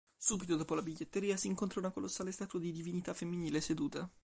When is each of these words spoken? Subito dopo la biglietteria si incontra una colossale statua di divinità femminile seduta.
Subito 0.17 0.55
dopo 0.55 0.73
la 0.73 0.81
biglietteria 0.81 1.37
si 1.37 1.45
incontra 1.45 1.79
una 1.79 1.91
colossale 1.91 2.31
statua 2.31 2.59
di 2.59 2.71
divinità 2.71 3.13
femminile 3.13 3.61
seduta. 3.61 4.09